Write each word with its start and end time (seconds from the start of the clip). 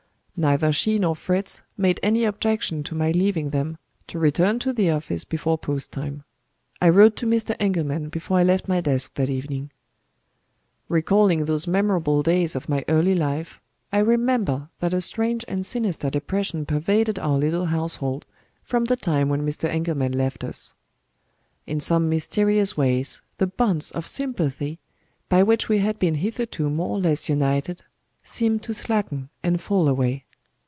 Neither 0.43 0.71
she 0.71 0.97
nor 0.97 1.15
Fritz 1.15 1.61
made 1.77 1.99
any 2.01 2.23
objection 2.23 2.81
to 2.85 2.95
my 2.95 3.11
leaving 3.11 3.51
them, 3.51 3.77
to 4.07 4.17
return 4.17 4.57
to 4.57 4.73
the 4.73 4.89
office 4.89 5.23
before 5.23 5.55
post 5.55 5.91
time. 5.91 6.23
I 6.81 6.89
wrote 6.89 7.15
to 7.17 7.27
Mr. 7.27 7.55
Engelman 7.59 8.09
before 8.09 8.39
I 8.39 8.43
left 8.43 8.67
my 8.67 8.81
desk 8.81 9.13
that 9.13 9.29
evening. 9.29 9.69
Recalling 10.89 11.45
those 11.45 11.67
memorable 11.67 12.23
days 12.23 12.55
of 12.55 12.67
my 12.67 12.83
early 12.87 13.13
life, 13.13 13.61
I 13.93 13.99
remember 13.99 14.69
that 14.79 14.95
a 14.95 15.01
strange 15.01 15.45
and 15.47 15.63
sinister 15.63 16.09
depression 16.09 16.65
pervaded 16.65 17.19
our 17.19 17.37
little 17.37 17.67
household, 17.67 18.25
from 18.63 18.85
the 18.85 18.95
time 18.95 19.29
when 19.29 19.45
Mr. 19.45 19.69
Engelman 19.69 20.13
left 20.13 20.43
us. 20.43 20.73
In 21.67 21.79
some 21.79 22.09
mysterious 22.09 22.75
way 22.75 23.05
the 23.37 23.45
bonds 23.45 23.91
of 23.91 24.07
sympathy, 24.07 24.79
by 25.29 25.43
which 25.43 25.69
we 25.69 25.77
had 25.77 25.99
been 25.99 26.15
hitherto 26.15 26.67
more 26.71 26.89
or 26.97 26.99
less 26.99 27.29
united, 27.29 27.83
seemed 28.23 28.63
to 28.63 28.73
slacken 28.73 29.29
and 29.43 29.61
fall 29.61 29.87
away. 29.87 30.25